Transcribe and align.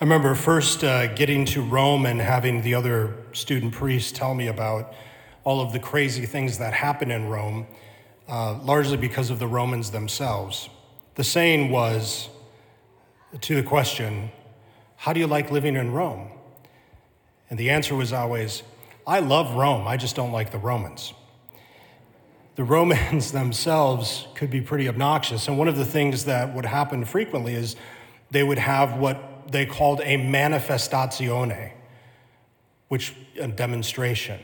I 0.00 0.04
remember 0.04 0.36
first 0.36 0.84
uh, 0.84 1.12
getting 1.14 1.44
to 1.46 1.60
Rome 1.60 2.06
and 2.06 2.20
having 2.20 2.62
the 2.62 2.74
other 2.74 3.16
student 3.32 3.72
priests 3.72 4.12
tell 4.12 4.32
me 4.32 4.46
about 4.46 4.94
all 5.42 5.60
of 5.60 5.72
the 5.72 5.80
crazy 5.80 6.24
things 6.24 6.58
that 6.58 6.72
happen 6.72 7.10
in 7.10 7.28
Rome, 7.28 7.66
uh, 8.28 8.60
largely 8.62 8.96
because 8.96 9.28
of 9.28 9.40
the 9.40 9.48
Romans 9.48 9.90
themselves. 9.90 10.68
The 11.16 11.24
saying 11.24 11.72
was 11.72 12.28
to 13.40 13.56
the 13.56 13.64
question, 13.64 14.30
How 14.98 15.12
do 15.12 15.18
you 15.18 15.26
like 15.26 15.50
living 15.50 15.74
in 15.74 15.92
Rome? 15.92 16.30
And 17.50 17.58
the 17.58 17.70
answer 17.70 17.96
was 17.96 18.12
always, 18.12 18.62
I 19.04 19.18
love 19.18 19.56
Rome, 19.56 19.88
I 19.88 19.96
just 19.96 20.14
don't 20.14 20.30
like 20.30 20.52
the 20.52 20.58
Romans. 20.58 21.12
The 22.54 22.62
Romans 22.62 23.32
themselves 23.32 24.28
could 24.36 24.48
be 24.48 24.60
pretty 24.60 24.88
obnoxious, 24.88 25.48
and 25.48 25.58
one 25.58 25.66
of 25.66 25.76
the 25.76 25.84
things 25.84 26.26
that 26.26 26.54
would 26.54 26.66
happen 26.66 27.04
frequently 27.04 27.54
is 27.54 27.74
they 28.30 28.44
would 28.44 28.58
have 28.58 28.96
what 28.96 29.37
they 29.50 29.66
called 29.66 30.00
a 30.00 30.16
manifestazione, 30.16 31.72
which 32.88 33.14
a 33.40 33.48
demonstration. 33.48 34.40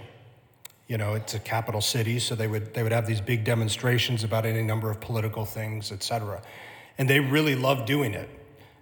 You 0.87 0.99
know, 0.99 1.15
it's 1.15 1.35
a 1.35 1.39
capital 1.39 1.81
city, 1.81 2.19
so 2.19 2.35
they 2.35 2.47
would 2.47 2.75
they 2.75 2.83
would 2.83 2.93
have 2.93 3.07
these 3.07 3.21
big 3.21 3.45
demonstrations 3.45 4.25
about 4.25 4.45
any 4.45 4.63
number 4.63 4.91
of 4.91 5.01
political 5.01 5.45
things, 5.45 5.93
et 5.93 6.03
cetera. 6.03 6.43
And 6.99 7.09
they 7.09 7.21
really 7.21 7.55
loved 7.55 7.87
doing 7.87 8.15
it. 8.15 8.29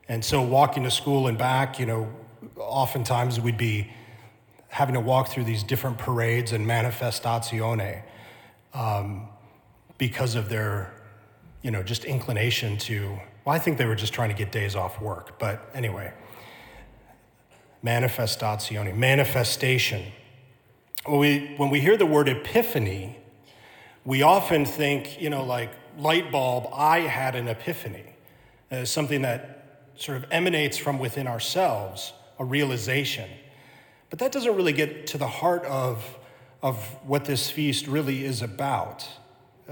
And 0.08 0.24
so 0.24 0.42
walking 0.42 0.82
to 0.82 0.90
school 0.90 1.28
and 1.28 1.38
back, 1.38 1.78
you 1.78 1.86
know, 1.86 2.12
oftentimes 2.56 3.40
we'd 3.40 3.56
be 3.56 3.90
having 4.68 4.94
to 4.94 5.00
walk 5.00 5.28
through 5.28 5.44
these 5.44 5.62
different 5.62 5.96
parades 5.98 6.52
and 6.52 6.66
manifestazione 6.66 8.02
um, 8.74 9.28
because 9.96 10.34
of 10.34 10.48
their, 10.48 10.92
you 11.62 11.70
know, 11.70 11.82
just 11.82 12.04
inclination 12.04 12.76
to 12.78 13.18
well, 13.44 13.54
I 13.54 13.58
think 13.58 13.78
they 13.78 13.86
were 13.86 13.94
just 13.94 14.12
trying 14.12 14.28
to 14.28 14.36
get 14.36 14.52
days 14.52 14.76
off 14.76 15.00
work, 15.00 15.38
but 15.38 15.68
anyway. 15.74 16.12
Manifestazione, 17.84 18.96
manifestation. 18.96 20.04
When 21.04 21.18
we, 21.18 21.54
when 21.56 21.70
we 21.70 21.80
hear 21.80 21.96
the 21.96 22.06
word 22.06 22.28
epiphany, 22.28 23.18
we 24.04 24.22
often 24.22 24.64
think, 24.64 25.20
you 25.20 25.30
know, 25.30 25.44
like 25.44 25.70
light 25.98 26.30
bulb, 26.30 26.68
I 26.72 27.00
had 27.00 27.34
an 27.34 27.48
epiphany. 27.48 28.04
Uh, 28.70 28.84
something 28.84 29.22
that 29.22 29.88
sort 29.96 30.16
of 30.16 30.24
emanates 30.30 30.78
from 30.78 30.98
within 30.98 31.26
ourselves, 31.26 32.12
a 32.38 32.44
realization. 32.44 33.28
But 34.10 34.18
that 34.20 34.32
doesn't 34.32 34.54
really 34.54 34.72
get 34.72 35.06
to 35.08 35.18
the 35.18 35.26
heart 35.26 35.64
of, 35.64 36.18
of 36.62 36.76
what 37.04 37.24
this 37.24 37.50
feast 37.50 37.86
really 37.86 38.24
is 38.24 38.42
about. 38.42 39.06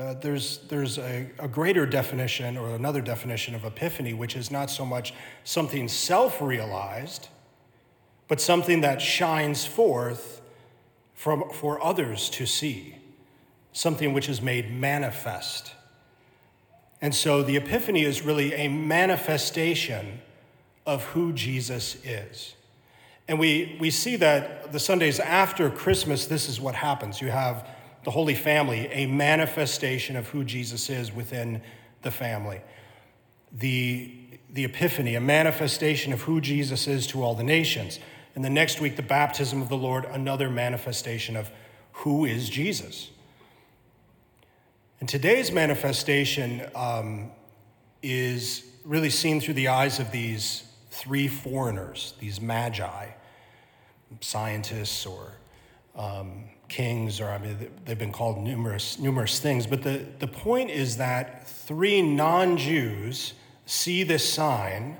Uh, 0.01 0.15
there's, 0.15 0.61
there's 0.69 0.97
a, 0.97 1.29
a 1.39 1.47
greater 1.47 1.85
definition 1.85 2.57
or 2.57 2.75
another 2.75 3.03
definition 3.03 3.55
of 3.55 3.67
epiphany, 3.67 4.15
which 4.15 4.35
is 4.35 4.51
not 4.51 4.71
so 4.71 4.87
much 4.87 5.13
something 5.45 5.89
self 5.89 6.41
realized, 6.41 7.29
but 8.27 8.41
something 8.41 8.81
that 8.81 9.03
shines 9.03 9.67
forth 9.67 10.41
from, 11.13 11.51
for 11.51 11.85
others 11.85 12.31
to 12.31 12.47
see, 12.47 12.97
something 13.75 14.15
which 14.15 14.27
is 14.31 14.41
made 14.41 14.73
manifest. 14.73 15.75
And 17.03 17.15
so 17.15 17.43
the 17.43 17.57
Epiphany 17.57 18.03
is 18.03 18.23
really 18.23 18.55
a 18.55 18.69
manifestation 18.69 20.21
of 20.87 21.05
who 21.05 21.35
Jesus 21.35 21.97
is. 22.07 22.55
And 23.29 23.39
we, 23.39 23.77
we 23.79 23.91
see 23.91 24.17
that 24.17 24.73
the 24.73 24.81
Sundays 24.81 25.21
after 25.21 25.69
Christmas, 25.69 26.27
this 26.27 26.49
is 26.49 26.59
what 26.59 26.75
happens. 26.75 27.21
You 27.21 27.31
have 27.31 27.69
the 28.05 28.11
Holy 28.11 28.35
Family, 28.35 28.87
a 28.89 29.07
manifestation 29.07 30.17
of 30.17 30.29
who 30.29 30.45
Jesus 30.45 30.89
is 30.89 31.13
within 31.13 31.63
the 32.03 32.11
family. 32.11 32.61
The, 33.53 34.15
the 34.51 34.65
Epiphany, 34.65 35.15
a 35.15 35.21
manifestation 35.21 36.13
of 36.13 36.23
who 36.23 36.41
Jesus 36.41 36.87
is 36.87 37.07
to 37.09 37.23
all 37.23 37.35
the 37.35 37.45
nations. 37.45 37.99
And 38.35 38.45
the 38.45 38.51
next 38.51 38.81
week, 38.81 38.97
the 38.97 39.03
baptism 39.03 39.61
of 39.61 39.69
the 39.69 39.77
Lord, 39.77 40.05
another 40.05 40.49
manifestation 40.49 41.37
of 41.37 41.51
who 41.93 42.25
is 42.25 42.49
Jesus. 42.49 43.11
And 45.01 45.09
today's 45.09 45.51
manifestation 45.51 46.63
um, 46.75 47.31
is 48.03 48.65
really 48.85 49.11
seen 49.11 49.41
through 49.41 49.55
the 49.55 49.69
eyes 49.69 49.99
of 49.99 50.11
these 50.13 50.65
three 50.91 51.29
foreigners, 51.29 52.15
these 52.21 52.41
magi, 52.41 53.09
scientists 54.21 55.07
or 55.07 55.33
um, 55.95 56.45
kings, 56.71 57.21
or 57.21 57.29
I 57.29 57.37
mean, 57.37 57.71
they've 57.85 57.99
been 57.99 58.13
called 58.13 58.39
numerous, 58.39 58.99
numerous 58.99 59.39
things. 59.39 59.67
But 59.67 59.83
the, 59.83 60.07
the 60.19 60.27
point 60.27 60.71
is 60.71 60.97
that 60.97 61.47
three 61.47 62.01
non 62.01 62.57
Jews 62.57 63.35
see 63.67 64.03
this 64.03 64.27
sign 64.33 64.97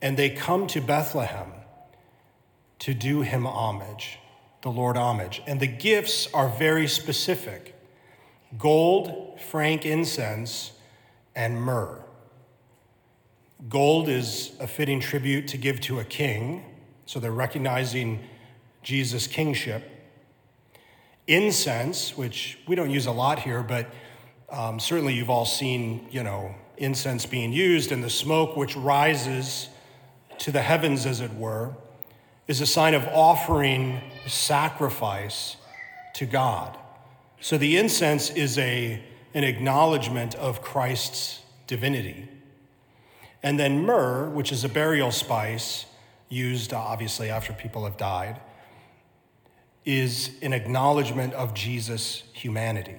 and 0.00 0.16
they 0.16 0.30
come 0.30 0.66
to 0.68 0.80
Bethlehem 0.80 1.52
to 2.78 2.94
do 2.94 3.22
him 3.22 3.46
homage, 3.46 4.18
the 4.62 4.70
Lord 4.70 4.96
homage. 4.96 5.42
And 5.46 5.60
the 5.60 5.66
gifts 5.66 6.28
are 6.32 6.48
very 6.48 6.86
specific 6.86 7.74
gold, 8.56 9.40
frankincense, 9.40 10.72
and 11.34 11.60
myrrh. 11.60 12.00
Gold 13.68 14.08
is 14.08 14.52
a 14.60 14.66
fitting 14.66 15.00
tribute 15.00 15.48
to 15.48 15.56
give 15.56 15.80
to 15.82 15.98
a 15.98 16.04
king, 16.04 16.64
so 17.06 17.18
they're 17.18 17.32
recognizing 17.32 18.20
Jesus' 18.82 19.26
kingship 19.26 19.90
incense, 21.26 22.16
which 22.16 22.58
we 22.66 22.74
don't 22.74 22.90
use 22.90 23.06
a 23.06 23.12
lot 23.12 23.38
here, 23.38 23.62
but 23.62 23.90
um, 24.50 24.78
certainly 24.78 25.14
you've 25.14 25.30
all 25.30 25.46
seen, 25.46 26.06
you 26.10 26.22
know, 26.22 26.54
incense 26.76 27.26
being 27.26 27.52
used, 27.52 27.92
and 27.92 28.02
the 28.02 28.10
smoke 28.10 28.56
which 28.56 28.76
rises 28.76 29.68
to 30.38 30.52
the 30.52 30.62
heavens, 30.62 31.06
as 31.06 31.20
it 31.20 31.32
were, 31.34 31.74
is 32.46 32.60
a 32.60 32.66
sign 32.66 32.94
of 32.94 33.06
offering 33.08 34.00
sacrifice 34.26 35.56
to 36.14 36.26
God. 36.26 36.76
So 37.40 37.58
the 37.58 37.76
incense 37.76 38.30
is 38.30 38.58
a, 38.58 39.02
an 39.34 39.44
acknowledgement 39.44 40.34
of 40.34 40.62
Christ's 40.62 41.40
divinity. 41.66 42.28
And 43.42 43.58
then 43.58 43.82
myrrh, 43.82 44.28
which 44.30 44.52
is 44.52 44.64
a 44.64 44.68
burial 44.68 45.10
spice 45.10 45.86
used 46.28 46.72
obviously 46.72 47.30
after 47.30 47.52
people 47.52 47.84
have 47.84 47.96
died, 47.96 48.40
is 49.84 50.30
an 50.42 50.52
acknowledgement 50.52 51.34
of 51.34 51.54
Jesus' 51.54 52.22
humanity. 52.32 52.96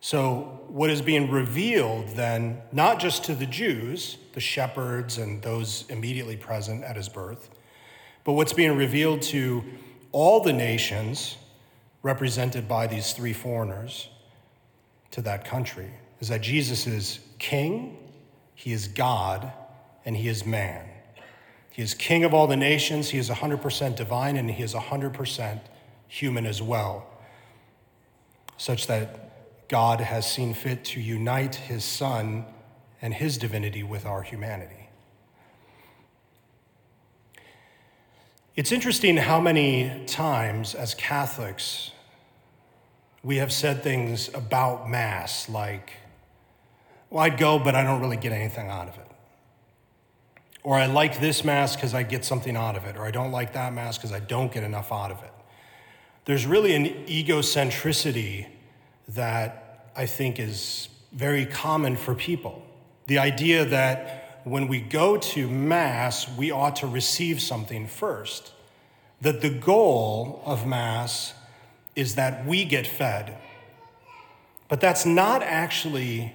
So, 0.00 0.60
what 0.68 0.90
is 0.90 1.02
being 1.02 1.30
revealed 1.30 2.08
then, 2.10 2.62
not 2.72 3.00
just 3.00 3.24
to 3.24 3.34
the 3.34 3.46
Jews, 3.46 4.16
the 4.32 4.40
shepherds 4.40 5.18
and 5.18 5.42
those 5.42 5.84
immediately 5.88 6.36
present 6.36 6.84
at 6.84 6.96
his 6.96 7.08
birth, 7.08 7.50
but 8.24 8.32
what's 8.34 8.52
being 8.52 8.76
revealed 8.76 9.22
to 9.22 9.64
all 10.12 10.40
the 10.42 10.52
nations 10.52 11.36
represented 12.02 12.68
by 12.68 12.86
these 12.86 13.12
three 13.12 13.32
foreigners 13.32 14.08
to 15.10 15.22
that 15.22 15.44
country 15.44 15.90
is 16.20 16.28
that 16.28 16.42
Jesus 16.42 16.86
is 16.86 17.20
king, 17.38 17.96
he 18.54 18.72
is 18.72 18.88
God, 18.88 19.52
and 20.04 20.16
he 20.16 20.28
is 20.28 20.44
man. 20.46 20.84
He 21.78 21.84
is 21.84 21.94
king 21.94 22.24
of 22.24 22.34
all 22.34 22.48
the 22.48 22.56
nations. 22.56 23.10
He 23.10 23.18
is 23.18 23.30
100% 23.30 23.94
divine 23.94 24.36
and 24.36 24.50
he 24.50 24.64
is 24.64 24.74
100% 24.74 25.60
human 26.08 26.44
as 26.44 26.60
well, 26.60 27.06
such 28.56 28.88
that 28.88 29.68
God 29.68 30.00
has 30.00 30.28
seen 30.28 30.54
fit 30.54 30.84
to 30.86 31.00
unite 31.00 31.54
his 31.54 31.84
son 31.84 32.46
and 33.00 33.14
his 33.14 33.38
divinity 33.38 33.84
with 33.84 34.06
our 34.06 34.22
humanity. 34.22 34.88
It's 38.56 38.72
interesting 38.72 39.16
how 39.16 39.40
many 39.40 40.04
times 40.06 40.74
as 40.74 40.94
Catholics 40.96 41.92
we 43.22 43.36
have 43.36 43.52
said 43.52 43.84
things 43.84 44.34
about 44.34 44.90
Mass 44.90 45.48
like, 45.48 45.92
well, 47.08 47.22
I'd 47.22 47.38
go, 47.38 47.60
but 47.60 47.76
I 47.76 47.84
don't 47.84 48.00
really 48.00 48.16
get 48.16 48.32
anything 48.32 48.66
out 48.66 48.88
of 48.88 48.98
it. 48.98 49.08
Or 50.68 50.76
I 50.76 50.84
like 50.84 51.18
this 51.18 51.44
Mass 51.44 51.74
because 51.74 51.94
I 51.94 52.02
get 52.02 52.26
something 52.26 52.54
out 52.54 52.76
of 52.76 52.84
it. 52.84 52.98
Or 52.98 53.06
I 53.06 53.10
don't 53.10 53.32
like 53.32 53.54
that 53.54 53.72
Mass 53.72 53.96
because 53.96 54.12
I 54.12 54.20
don't 54.20 54.52
get 54.52 54.64
enough 54.64 54.92
out 54.92 55.10
of 55.10 55.22
it. 55.22 55.32
There's 56.26 56.44
really 56.44 56.74
an 56.74 56.84
egocentricity 57.06 58.44
that 59.08 59.90
I 59.96 60.04
think 60.04 60.38
is 60.38 60.90
very 61.10 61.46
common 61.46 61.96
for 61.96 62.14
people. 62.14 62.62
The 63.06 63.18
idea 63.18 63.64
that 63.64 64.42
when 64.44 64.68
we 64.68 64.82
go 64.82 65.16
to 65.16 65.48
Mass, 65.48 66.28
we 66.36 66.50
ought 66.50 66.76
to 66.76 66.86
receive 66.86 67.40
something 67.40 67.86
first. 67.86 68.52
That 69.22 69.40
the 69.40 69.48
goal 69.48 70.42
of 70.44 70.66
Mass 70.66 71.32
is 71.96 72.16
that 72.16 72.44
we 72.44 72.66
get 72.66 72.86
fed. 72.86 73.38
But 74.68 74.82
that's 74.82 75.06
not 75.06 75.42
actually 75.42 76.34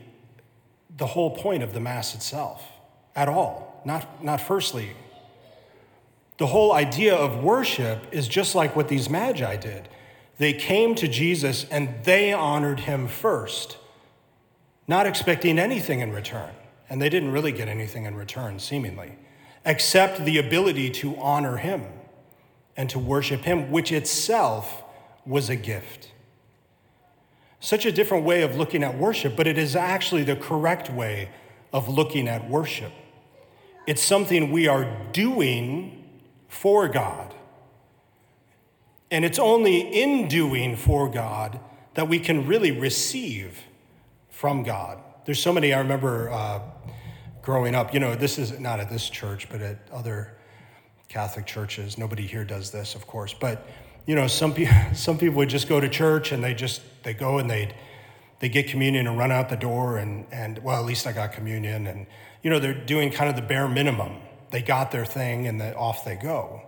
the 0.98 1.06
whole 1.06 1.38
point 1.38 1.62
of 1.62 1.76
the 1.76 1.80
Mass 1.80 2.16
itself 2.16 2.66
at 3.16 3.30
all. 3.30 3.73
Not, 3.86 4.24
not 4.24 4.42
firstly. 4.42 4.92
The 6.38 6.48
whole 6.48 6.74
idea 6.74 7.16
of 7.16 7.44
worship 7.44 8.08
is 8.12 8.28
just 8.28 8.56
like 8.56 8.76
what 8.76 8.88
these 8.88 9.10
magi 9.10 9.56
did. 9.58 9.88
They 10.38 10.54
came 10.54 10.96
to 10.96 11.08
Jesus 11.08 11.66
and 11.70 12.04
they 12.04 12.34
honored 12.34 12.82
him 12.82 13.08
first, 13.08 13.78
not 14.88 15.06
expecting 15.06 15.60
anything 15.60 16.00
in 16.00 16.12
return. 16.12 16.52
And 16.90 17.02
they 17.02 17.10
didn't 17.10 17.32
really 17.32 17.52
get 17.52 17.68
anything 17.68 18.06
in 18.06 18.16
return, 18.16 18.60
seemingly. 18.60 19.18
except 19.66 20.26
the 20.26 20.38
ability 20.38 20.90
to 20.90 21.16
honor 21.18 21.58
him 21.58 21.86
and 22.76 22.90
to 22.90 23.00
worship 23.00 23.42
him, 23.42 23.72
which 23.72 23.92
itself 23.92 24.84
was 25.26 25.50
a 25.50 25.56
gift. 25.56 26.12
Such 27.60 27.86
a 27.86 27.92
different 27.92 28.26
way 28.26 28.42
of 28.42 28.58
looking 28.58 28.84
at 28.84 28.98
worship, 28.98 29.36
but 29.38 29.48
it 29.48 29.58
is 29.58 29.76
actually 29.76 30.24
the 30.24 30.36
correct 30.36 30.90
way 30.90 31.30
of 31.72 31.88
looking 31.88 32.28
at 32.28 32.50
worship. 32.50 32.92
It's 33.86 34.02
something 34.02 34.52
we 34.52 34.68
are 34.68 34.86
doing 35.12 36.10
for 36.48 36.88
God. 36.88 37.34
And 39.12 39.26
it's 39.26 39.40
only 39.40 39.80
in 39.80 40.28
doing 40.28 40.76
for 40.76 41.10
God 41.10 41.60
that 41.94 42.08
we 42.08 42.20
can 42.20 42.48
really 42.48 42.72
receive 42.72 43.60
from 44.30 44.64
God. 44.64 45.00
There's 45.26 45.42
so 45.42 45.54
many, 45.54 45.74
I 45.74 45.80
remember 45.80 46.32
uh, 46.32 46.60
growing 47.42 47.76
up, 47.76 47.94
you 47.94 48.00
know, 48.00 48.16
this 48.16 48.40
is 48.40 48.60
not 48.60 48.80
at 48.80 48.90
this 48.90 49.10
church, 49.10 49.50
but 49.50 49.62
at 49.62 49.78
other 49.92 50.36
Catholic 51.10 51.46
churches. 51.46 51.98
Nobody 51.98 52.26
here 52.26 52.44
does 52.44 52.72
this, 52.72 52.96
of 52.96 53.06
course. 53.06 53.34
But, 53.34 53.68
you 54.08 54.16
know, 54.16 54.28
some, 54.28 54.54
pe- 54.54 54.94
some 54.94 55.18
people 55.18 55.38
would 55.38 55.50
just 55.50 55.68
go 55.68 55.80
to 55.80 55.90
church 55.90 56.32
and 56.32 56.44
they 56.44 56.54
just, 56.54 56.82
they 57.04 57.14
go 57.14 57.38
and 57.38 57.50
they 57.50 57.74
they 58.44 58.50
get 58.50 58.68
communion 58.68 59.08
and 59.08 59.18
run 59.18 59.32
out 59.32 59.48
the 59.48 59.56
door 59.56 60.00
and, 60.00 60.26
and, 60.30 60.60
well, 60.60 60.78
at 60.78 60.86
least 60.86 61.08
I 61.08 61.14
got 61.14 61.32
communion. 61.32 61.88
And, 61.88 62.06
you 62.44 62.50
know, 62.50 62.60
they're 62.60 62.74
doing 62.74 63.10
kind 63.10 63.30
of 63.30 63.36
the 63.36 63.42
bare 63.42 63.68
minimum. 63.68 64.18
They 64.51 64.62
got 64.62 64.92
their 64.92 65.06
thing 65.06 65.48
and 65.48 65.60
then 65.60 65.74
off 65.74 66.06
they 66.06 66.16
go. 66.16 66.62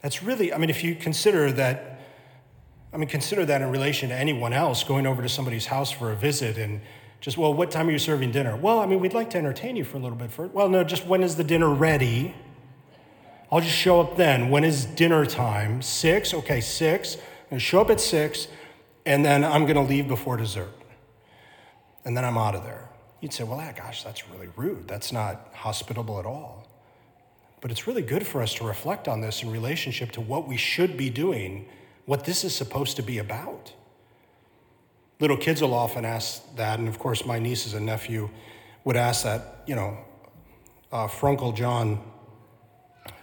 That's 0.00 0.22
really, 0.22 0.52
I 0.52 0.58
mean, 0.58 0.70
if 0.70 0.82
you 0.82 0.94
consider 0.94 1.52
that, 1.52 2.00
I 2.92 2.96
mean, 2.96 3.08
consider 3.08 3.44
that 3.46 3.62
in 3.62 3.70
relation 3.70 4.08
to 4.08 4.14
anyone 4.14 4.52
else 4.52 4.82
going 4.82 5.06
over 5.06 5.22
to 5.22 5.28
somebody's 5.28 5.66
house 5.66 5.90
for 5.90 6.10
a 6.10 6.16
visit 6.16 6.58
and 6.58 6.80
just, 7.20 7.38
well, 7.38 7.54
what 7.54 7.70
time 7.70 7.88
are 7.88 7.92
you 7.92 7.98
serving 7.98 8.32
dinner? 8.32 8.56
Well, 8.56 8.80
I 8.80 8.86
mean, 8.86 9.00
we'd 9.00 9.14
like 9.14 9.30
to 9.30 9.38
entertain 9.38 9.76
you 9.76 9.84
for 9.84 9.96
a 9.96 10.00
little 10.00 10.18
bit 10.18 10.30
first. 10.30 10.52
Well, 10.52 10.68
no, 10.68 10.84
just 10.84 11.06
when 11.06 11.22
is 11.22 11.36
the 11.36 11.44
dinner 11.44 11.70
ready? 11.72 12.34
I'll 13.50 13.60
just 13.60 13.76
show 13.76 14.00
up 14.00 14.16
then. 14.16 14.50
When 14.50 14.64
is 14.64 14.84
dinner 14.84 15.24
time? 15.24 15.80
Six? 15.80 16.34
Okay, 16.34 16.60
six. 16.60 17.16
To 17.50 17.58
show 17.58 17.80
up 17.80 17.88
at 17.90 18.00
six, 18.00 18.48
and 19.06 19.24
then 19.24 19.44
I'm 19.44 19.62
going 19.62 19.76
to 19.76 19.82
leave 19.82 20.08
before 20.08 20.36
dessert. 20.36 20.72
And 22.04 22.16
then 22.16 22.24
I'm 22.24 22.36
out 22.36 22.54
of 22.56 22.64
there. 22.64 22.88
You'd 23.24 23.32
say, 23.32 23.42
well, 23.42 23.72
gosh, 23.74 24.04
that's 24.04 24.28
really 24.28 24.50
rude. 24.54 24.86
That's 24.86 25.10
not 25.10 25.48
hospitable 25.54 26.20
at 26.20 26.26
all. 26.26 26.68
But 27.62 27.70
it's 27.70 27.86
really 27.86 28.02
good 28.02 28.26
for 28.26 28.42
us 28.42 28.52
to 28.56 28.66
reflect 28.66 29.08
on 29.08 29.22
this 29.22 29.42
in 29.42 29.50
relationship 29.50 30.12
to 30.12 30.20
what 30.20 30.46
we 30.46 30.58
should 30.58 30.98
be 30.98 31.08
doing, 31.08 31.66
what 32.04 32.26
this 32.26 32.44
is 32.44 32.54
supposed 32.54 32.96
to 32.96 33.02
be 33.02 33.16
about. 33.16 33.72
Little 35.20 35.38
kids 35.38 35.62
will 35.62 35.72
often 35.72 36.04
ask 36.04 36.54
that, 36.56 36.78
and 36.78 36.86
of 36.86 36.98
course, 36.98 37.24
my 37.24 37.38
nieces 37.38 37.72
and 37.72 37.86
nephew 37.86 38.28
would 38.84 38.94
ask 38.94 39.24
that, 39.24 39.62
you 39.66 39.74
know, 39.74 39.96
uh, 40.92 41.08
Frunkle 41.08 41.56
John, 41.56 42.04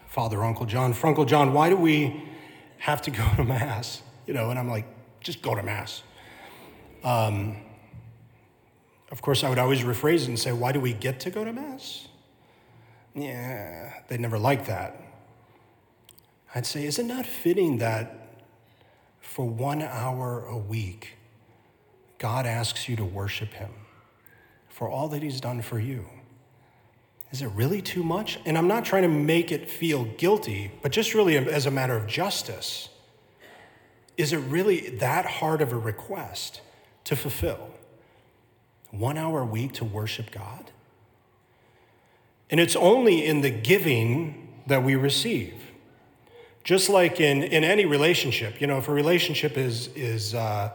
Father 0.07 0.43
Uncle 0.43 0.65
John, 0.65 0.95
Frunkle 0.95 1.27
John, 1.27 1.53
why 1.53 1.69
do 1.69 1.75
we 1.75 2.23
have 2.79 3.03
to 3.03 3.11
go 3.11 3.23
to 3.35 3.43
Mass? 3.43 4.01
You 4.25 4.33
know, 4.33 4.49
and 4.49 4.57
I'm 4.57 4.67
like, 4.67 4.87
just 5.19 5.43
go 5.43 5.53
to 5.53 5.61
Mass. 5.61 6.01
Um, 7.03 7.57
of 9.11 9.21
course, 9.21 9.43
I 9.43 9.49
would 9.49 9.59
always 9.59 9.81
rephrase 9.81 10.23
it 10.23 10.29
and 10.29 10.39
say, 10.39 10.53
why 10.53 10.71
do 10.71 10.79
we 10.79 10.93
get 10.93 11.19
to 11.21 11.29
go 11.29 11.43
to 11.43 11.51
Mass? 11.51 12.07
Yeah, 13.13 13.93
they'd 14.07 14.21
never 14.21 14.39
liked 14.39 14.67
that. 14.67 14.95
I'd 16.55 16.65
say, 16.65 16.85
is 16.85 16.97
it 16.97 17.05
not 17.05 17.25
fitting 17.25 17.77
that 17.79 18.43
for 19.19 19.45
one 19.45 19.81
hour 19.81 20.45
a 20.45 20.57
week, 20.57 21.17
God 22.17 22.45
asks 22.45 22.87
you 22.87 22.95
to 22.95 23.05
worship 23.05 23.53
Him 23.53 23.71
for 24.69 24.89
all 24.89 25.09
that 25.09 25.21
He's 25.21 25.41
done 25.41 25.61
for 25.61 25.79
you? 25.79 26.05
Is 27.31 27.41
it 27.41 27.47
really 27.47 27.81
too 27.81 28.03
much? 28.03 28.39
And 28.45 28.57
I'm 28.57 28.67
not 28.67 28.83
trying 28.85 29.03
to 29.03 29.09
make 29.09 29.51
it 29.51 29.69
feel 29.69 30.05
guilty, 30.17 30.71
but 30.81 30.91
just 30.91 31.13
really 31.13 31.37
as 31.37 31.65
a 31.65 31.71
matter 31.71 31.95
of 31.95 32.07
justice. 32.07 32.89
Is 34.17 34.33
it 34.33 34.37
really 34.37 34.89
that 34.97 35.25
hard 35.25 35.61
of 35.61 35.71
a 35.71 35.77
request 35.77 36.61
to 37.05 37.15
fulfill? 37.15 37.69
One 38.91 39.17
hour 39.17 39.41
a 39.41 39.45
week 39.45 39.73
to 39.73 39.85
worship 39.85 40.31
God? 40.31 40.71
And 42.49 42.59
it's 42.59 42.75
only 42.75 43.25
in 43.25 43.41
the 43.41 43.49
giving 43.49 44.49
that 44.67 44.83
we 44.83 44.95
receive. 44.95 45.53
Just 46.63 46.89
like 46.89 47.19
in, 47.19 47.43
in 47.43 47.63
any 47.63 47.85
relationship, 47.85 48.61
you 48.61 48.67
know, 48.67 48.77
if 48.77 48.87
a 48.87 48.93
relationship 48.93 49.57
is, 49.57 49.87
is 49.95 50.35
uh, 50.35 50.71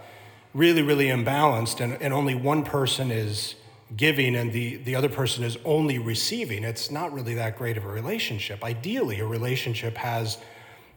really, 0.54 0.82
really 0.82 1.06
imbalanced 1.08 1.80
and, 1.80 2.00
and 2.02 2.12
only 2.12 2.34
one 2.34 2.64
person 2.64 3.10
is 3.10 3.54
giving 3.94 4.34
and 4.34 4.52
the, 4.52 4.76
the 4.76 4.96
other 4.96 5.08
person 5.08 5.44
is 5.44 5.58
only 5.64 5.98
receiving, 5.98 6.64
it's 6.64 6.90
not 6.90 7.12
really 7.12 7.34
that 7.34 7.56
great 7.56 7.76
of 7.76 7.84
a 7.84 7.88
relationship. 7.88 8.64
Ideally, 8.64 9.20
a 9.20 9.26
relationship 9.26 9.96
has, 9.98 10.38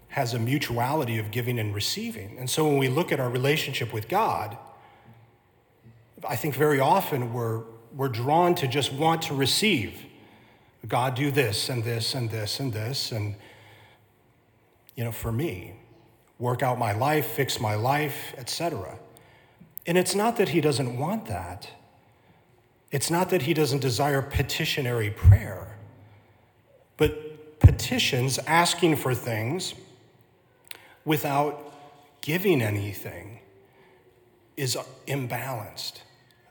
has 0.07 0.33
a 0.33 0.39
mutuality 0.39 1.19
of 1.19 1.29
giving 1.29 1.59
and 1.59 1.75
receiving. 1.75 2.37
And 2.39 2.49
so 2.49 2.67
when 2.67 2.77
we 2.77 2.87
look 2.87 3.11
at 3.11 3.19
our 3.19 3.29
relationship 3.29 3.93
with 3.93 4.07
God, 4.07 4.57
I 6.29 6.35
think 6.35 6.53
very 6.53 6.79
often 6.79 7.33
we're, 7.33 7.63
we're 7.95 8.07
drawn 8.07 8.53
to 8.55 8.67
just 8.67 8.93
want 8.93 9.23
to 9.23 9.33
receive. 9.33 10.05
God, 10.87 11.15
do 11.15 11.31
this 11.31 11.69
and 11.69 11.83
this 11.83 12.13
and 12.13 12.29
this 12.29 12.59
and 12.59 12.71
this. 12.71 13.11
And, 13.11 13.35
you 14.95 15.03
know, 15.03 15.11
for 15.11 15.31
me, 15.31 15.73
work 16.37 16.61
out 16.61 16.77
my 16.77 16.93
life, 16.93 17.25
fix 17.25 17.59
my 17.59 17.73
life, 17.73 18.35
etc. 18.37 18.99
And 19.87 19.97
it's 19.97 20.13
not 20.13 20.37
that 20.37 20.49
he 20.49 20.61
doesn't 20.61 20.99
want 20.99 21.25
that. 21.25 21.67
It's 22.91 23.09
not 23.09 23.31
that 23.31 23.41
he 23.41 23.55
doesn't 23.55 23.79
desire 23.79 24.21
petitionary 24.21 25.09
prayer, 25.09 25.77
but 26.97 27.59
petitions 27.59 28.37
asking 28.45 28.97
for 28.97 29.15
things 29.15 29.73
without 31.05 31.73
giving 32.21 32.61
anything 32.61 33.39
is 34.55 34.77
imbalanced. 35.07 36.01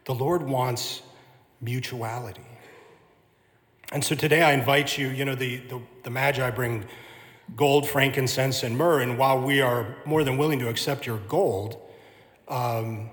The 0.09 0.15
Lord 0.15 0.43
wants 0.43 1.03
mutuality. 1.61 2.47
And 3.93 4.03
so 4.03 4.15
today 4.15 4.41
I 4.41 4.53
invite 4.53 4.97
you, 4.97 5.09
you 5.09 5.27
know, 5.27 5.35
the, 5.35 5.59
the, 5.59 5.83
the 6.03 6.09
Magi 6.09 6.49
bring 6.51 6.87
gold, 7.55 7.87
frankincense, 7.87 8.63
and 8.63 8.75
myrrh. 8.75 9.03
And 9.03 9.19
while 9.19 9.39
we 9.39 9.61
are 9.61 9.97
more 10.07 10.25
than 10.25 10.39
willing 10.39 10.61
to 10.61 10.71
accept 10.71 11.07
your 11.07 11.19
gold, 11.29 11.79
um, 12.49 13.11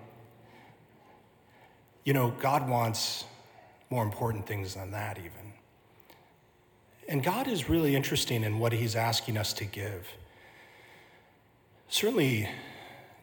you 2.06 2.14
know, 2.14 2.34
God 2.40 2.70
wants 2.70 3.26
more 3.90 4.04
important 4.04 4.48
things 4.48 4.76
than 4.76 4.92
that, 4.92 5.18
even. 5.18 5.52
And 7.10 7.22
God 7.22 7.50
is 7.50 7.68
really 7.68 7.94
interesting 7.94 8.42
in 8.46 8.58
what 8.58 8.72
He's 8.72 8.96
asking 8.96 9.36
us 9.36 9.52
to 9.56 9.66
give. 9.66 10.08
Certainly, 11.90 12.48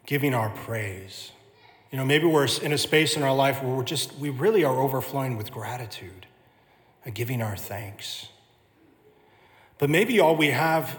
giving 0.05 0.35
our 0.35 0.51
praise. 0.51 1.33
You 1.93 1.99
know, 1.99 2.07
maybe 2.07 2.27
we're 2.27 2.49
in 2.63 2.73
a 2.73 2.79
space 2.79 3.19
in 3.19 3.23
our 3.23 3.35
life 3.35 3.63
where 3.63 3.75
we're 3.77 3.85
just, 3.85 4.17
we 4.17 4.31
really 4.31 4.65
are 4.65 4.81
overflowing 4.81 5.37
with 5.37 5.53
gratitude 5.53 6.27
uh, 7.07 7.11
giving 7.13 7.43
our 7.43 7.55
thanks. 7.55 8.29
But 9.77 9.91
maybe 9.91 10.19
all 10.19 10.35
we 10.35 10.49
have 10.49 10.99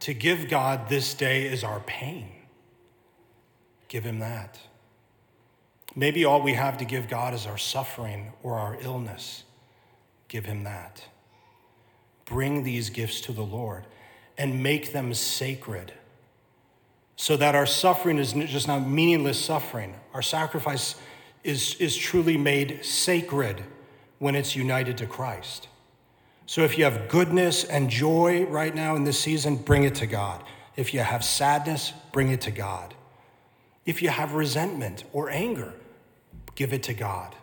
to 0.00 0.12
give 0.12 0.50
God 0.50 0.90
this 0.90 1.14
day 1.14 1.46
is 1.46 1.64
our 1.64 1.80
pain. 1.80 2.28
Give 3.88 4.04
Him 4.04 4.18
that. 4.18 4.60
Maybe 5.96 6.26
all 6.26 6.42
we 6.42 6.52
have 6.52 6.76
to 6.78 6.84
give 6.84 7.08
God 7.08 7.32
is 7.32 7.46
our 7.46 7.56
suffering 7.56 8.32
or 8.42 8.58
our 8.58 8.76
illness. 8.82 9.44
Give 10.28 10.44
Him 10.44 10.64
that. 10.64 11.04
Bring 12.26 12.64
these 12.64 12.90
gifts 12.90 13.22
to 13.22 13.32
the 13.32 13.42
Lord 13.42 13.86
and 14.36 14.62
make 14.62 14.92
them 14.92 15.14
sacred 15.14 15.94
so 17.16 17.36
that 17.36 17.54
our 17.54 17.66
suffering 17.66 18.18
is 18.18 18.32
just 18.32 18.66
not 18.66 18.86
meaningless 18.86 19.42
suffering. 19.42 19.94
Our 20.12 20.22
sacrifice 20.22 20.96
is, 21.42 21.74
is 21.76 21.96
truly 21.96 22.36
made 22.36 22.84
sacred 22.84 23.62
when 24.18 24.34
it's 24.34 24.56
united 24.56 24.98
to 24.98 25.06
Christ. 25.06 25.68
So 26.46 26.62
if 26.62 26.76
you 26.76 26.84
have 26.84 27.08
goodness 27.08 27.64
and 27.64 27.88
joy 27.88 28.44
right 28.46 28.74
now 28.74 28.96
in 28.96 29.04
this 29.04 29.18
season, 29.18 29.56
bring 29.56 29.84
it 29.84 29.94
to 29.96 30.06
God. 30.06 30.42
If 30.76 30.92
you 30.92 31.00
have 31.00 31.24
sadness, 31.24 31.92
bring 32.12 32.30
it 32.30 32.40
to 32.42 32.50
God. 32.50 32.94
If 33.86 34.02
you 34.02 34.08
have 34.08 34.34
resentment 34.34 35.04
or 35.12 35.30
anger, 35.30 35.74
give 36.54 36.72
it 36.72 36.82
to 36.84 36.94
God. 36.94 37.34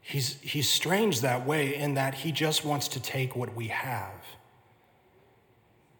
He's, 0.00 0.40
he's 0.40 0.68
strange 0.68 1.20
that 1.20 1.46
way 1.46 1.74
in 1.74 1.94
that 1.94 2.14
he 2.14 2.32
just 2.32 2.64
wants 2.64 2.88
to 2.88 3.00
take 3.00 3.36
what 3.36 3.54
we 3.54 3.68
have. 3.68 4.24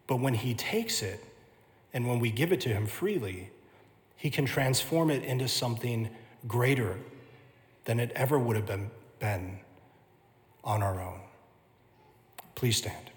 But 0.07 0.21
when 0.21 0.33
he 0.33 0.54
takes 0.54 1.02
it, 1.02 1.23
and 1.92 2.07
when 2.07 2.18
we 2.18 2.30
give 2.30 2.52
it 2.52 2.61
to 2.62 2.68
him 2.68 2.87
freely, 2.87 3.50
he 4.16 4.30
can 4.30 4.45
transform 4.45 5.11
it 5.11 5.23
into 5.25 5.49
something 5.49 6.11
greater 6.47 6.97
than 7.85 7.99
it 8.00 8.11
ever 8.14 8.38
would 8.38 8.57
have 8.57 8.66
been, 8.66 8.90
been 9.18 9.59
on 10.64 10.83
our 10.83 11.00
own. 11.00 11.21
Please 12.54 12.76
stand. 12.76 13.11